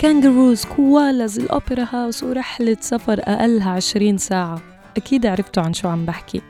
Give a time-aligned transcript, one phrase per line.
[0.00, 4.62] kangaroos koalas ال Opera House ورحلة سفر أقلها 20 ساعة
[4.96, 6.42] أكيد عرفتوا عن شو عم بحكي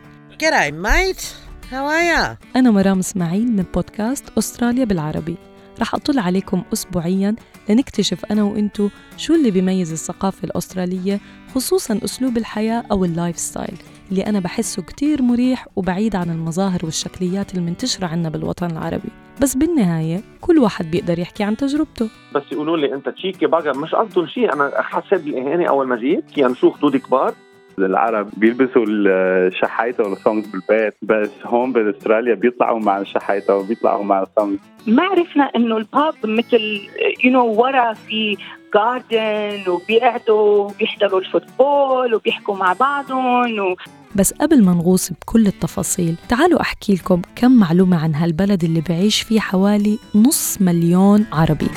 [0.42, 1.22] G'day, mate.
[1.70, 2.36] How are ya?
[2.56, 5.36] أنا مرام إسماعيل من بودكاست أستراليا بالعربي
[5.80, 7.36] رح أطل عليكم أسبوعياً
[7.68, 11.20] لنكتشف أنا وإنتو شو اللي بيميز الثقافة الأسترالية
[11.54, 13.76] خصوصاً أسلوب الحياة أو ال lifestyle
[14.10, 19.08] اللي أنا بحسه كتير مريح وبعيد عن المظاهر والشكليات المنتشرة عنا بالوطن العربي.
[19.42, 22.08] بس بالنهاية كل واحد بيقدر يحكي عن تجربته.
[22.34, 24.52] بس يقولوا لي أنت cheeky بقى مش قصدهم شيء.
[24.52, 26.24] أنا حسيت بالإهانة أول ما جيت.
[26.36, 27.34] كان شو خدود كبار.
[27.78, 30.94] العرب بيلبسوا الشحايطه وال thong بالبيت.
[31.02, 36.14] بس هون باستراليا بيطلعوا مع الشحايطة وبيطلعوا مع ال thong ما عرفنا إنه ال pub
[36.24, 36.80] مثل
[37.24, 38.36] you know ورا في
[38.74, 43.76] garden وبيقعدوا بيحضروا ال football وبيحكوا مع بعضهم و...
[44.14, 49.22] بس قبل ما نغوص بكل التفاصيل تعالوا أحكي لكم كم معلومة عن هالبلد اللي بعيش
[49.22, 51.68] فيه حوالي نص مليون عربي.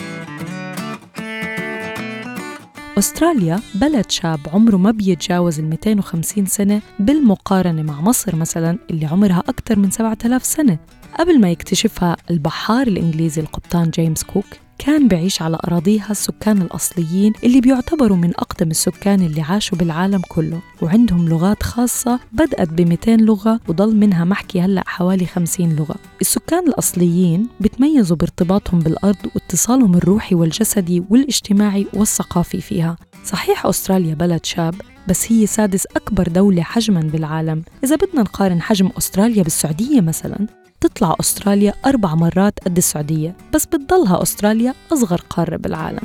[2.98, 9.44] أستراليا بلد شاب عمره ما بيتجاوز ال 250 سنة بالمقارنة مع مصر مثلا اللي عمرها
[9.50, 10.78] أكثر من 7000 سنة.
[11.20, 14.45] قبل ما يكتشفها البحار الإنجليزي القبطان جيمس كوك
[14.78, 20.60] كان بعيش على أراضيها السكان الأصليين اللي بيعتبروا من أقدم السكان اللي عاشوا بالعالم كله
[20.82, 25.96] وعندهم لغات خاصة بدأت ب 200 لغة وضل منها محكي هلأ حوالي 50 لغة.
[26.22, 32.98] السكان الأصليين بتميزوا بارتباطهم بالأرض واتصالهم الروحي والجسدي والاجتماعي والثقافي فيها.
[33.26, 34.76] صحيح أستراليا بلد شاب
[35.08, 37.64] بس هي سادس أكبر دولة حجماً بالعالم.
[37.84, 40.48] إذا بدنا نقارن حجم أستراليا بالسعودية مثلاً
[40.83, 46.02] تطلع أستراليا أربع مرات قد السعودية بس بتضلها أستراليا أصغر قارة بالعالم.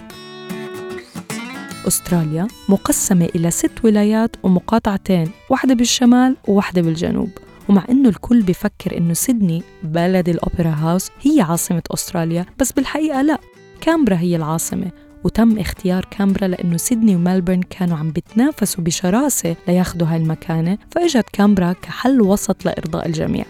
[1.89, 7.31] أستراليا مقسمة إلى ست ولايات ومقاطعتين واحدة بالشمال وواحدة بالجنوب.
[7.69, 13.39] ومع إنه الكل بفكر إنه سيدني بلد الأوبرا هاوس هي عاصمة أستراليا بس بالحقيقة لا.
[13.81, 14.91] كامبرا هي العاصمة
[15.25, 21.72] وتم اختيار كامبرا لأنه سيدني وملبورن كانوا عم بتنافسوا بشراسة لياخدوا هاي المكانة فإجت كامبرا
[21.72, 23.45] كحل وسط لإرضاء الجميع.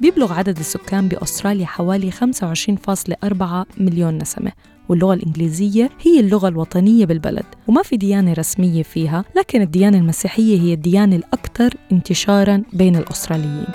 [0.00, 4.52] بيبلغ عدد السكان بأستراليا حوالي 25.4 مليون نسمة
[4.88, 10.72] واللغة الإنجليزية هي اللغة الوطنية بالبلد وما في ديانة رسمية فيها لكن الديانة المسيحية هي
[10.72, 13.66] الديانة الأكثر انتشاراً بين الأستراليين.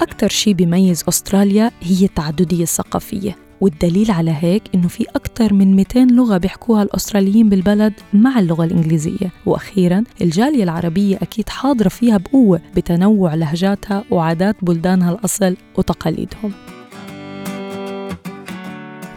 [0.00, 3.45] أكثر شيء بيميز أستراليا هي التعددية الثقافية.
[3.60, 9.32] والدليل على هيك إنه في أكثر من 200 لغة بيحكوها الأستراليين بالبلد مع اللغة الإنجليزية.
[9.46, 16.52] وأخيرا الجالية العربية أكيد حاضرة فيها بقوة بتنوع لهجاتها وعادات بلدانها الأصل وتقاليدهم.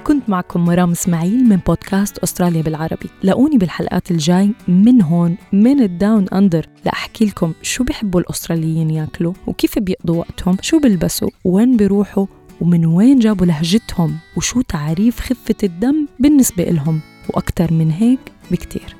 [0.04, 3.10] كنت معكم مرام إسماعيل من بودكاست أستراليا بالعربي.
[3.24, 9.80] لاقوني بالحلقات الجاي من هون من الداون أندر لأحكي لكم شو بيحبوا الأستراليين ياكلوا وكيف
[9.80, 12.26] بيقضوا وقتهم شو بيلبسوا وين بيروحوا
[12.62, 17.00] ومن وين جابوا لهجتهم؟ وشو تعريف خفة الدم بالنسبة إلهم؟
[17.30, 18.20] وأكتر من هيك
[18.52, 18.96] بكتير.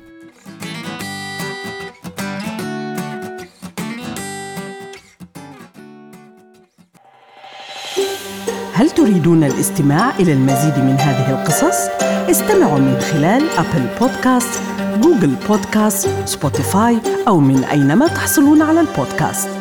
[8.74, 11.88] هل تريدون الاستماع إلى المزيد من هذه القصص؟
[12.30, 14.60] استمعوا من خلال Apple Podcasts،
[15.02, 16.98] Google Podcasts، Spotify
[17.28, 19.59] أو من أينما تحصلون على البودكاست.